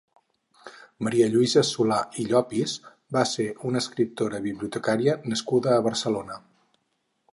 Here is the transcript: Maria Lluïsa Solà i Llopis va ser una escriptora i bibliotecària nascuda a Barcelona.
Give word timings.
Maria 1.07 1.25
Lluïsa 1.33 1.61
Solà 1.67 1.99
i 2.23 2.25
Llopis 2.31 2.73
va 3.17 3.25
ser 3.33 3.47
una 3.73 3.83
escriptora 3.85 4.41
i 4.43 4.45
bibliotecària 4.49 5.15
nascuda 5.35 5.77
a 5.77 5.89
Barcelona. 5.91 6.41